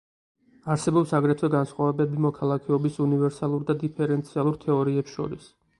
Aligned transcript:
არსებობს 0.75 1.13
აგრეთვე 1.17 1.49
განსხვავებები 1.55 2.23
მოქალაქეობის 2.27 2.99
უნივერსალურ 3.09 3.69
და 3.69 3.79
დიფერენციალურ 3.87 4.63
თეორიებს 4.67 5.19
შორის. 5.21 5.51